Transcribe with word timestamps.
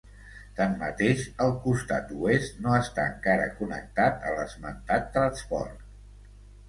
Tanmateix, 0.59 1.25
el 1.43 1.51
costat 1.65 2.09
oest 2.29 2.57
no 2.65 2.73
està 2.77 3.05
encara 3.11 3.45
connectat 3.59 4.27
a 4.31 4.35
l'esmentat 4.39 5.07
transport. 5.19 5.89